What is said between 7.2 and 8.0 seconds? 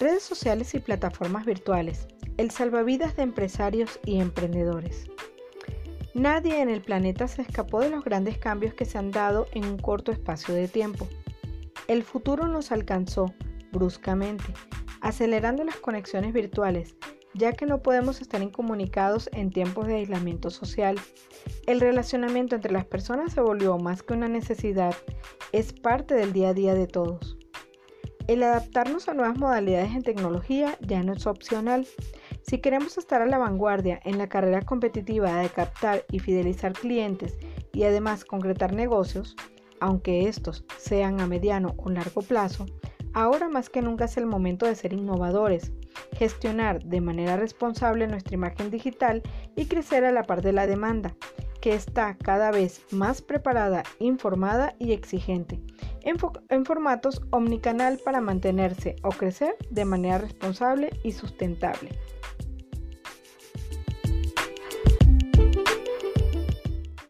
se escapó de